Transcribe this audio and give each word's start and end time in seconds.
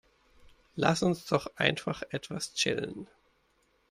Lass 0.75 1.03
uns 1.03 1.27
doch 1.27 1.45
einfach 1.57 2.01
etwas 2.09 2.55
chillen. 2.55 3.05